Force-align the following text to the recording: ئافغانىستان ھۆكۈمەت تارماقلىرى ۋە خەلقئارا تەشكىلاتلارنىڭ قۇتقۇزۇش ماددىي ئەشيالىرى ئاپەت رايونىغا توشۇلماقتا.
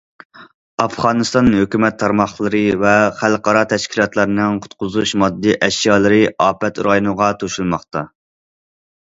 ئافغانىستان 0.83 1.49
ھۆكۈمەت 1.57 1.99
تارماقلىرى 2.03 2.61
ۋە 2.83 2.93
خەلقئارا 3.19 3.61
تەشكىلاتلارنىڭ 3.73 4.57
قۇتقۇزۇش 4.65 5.13
ماددىي 5.25 5.57
ئەشيالىرى 5.69 6.23
ئاپەت 6.47 6.83
رايونىغا 6.89 7.29
توشۇلماقتا. 7.45 8.05